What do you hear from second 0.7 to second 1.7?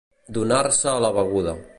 a la beguda.